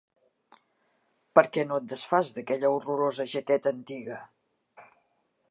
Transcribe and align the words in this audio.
Per 1.39 1.43
què 1.57 1.65
no 1.71 1.77
et 1.81 1.85
desfàs 1.91 2.33
d'aquella 2.39 2.73
horrorosa 2.79 3.29
jaqueta 3.35 3.75
antiga? 3.79 4.19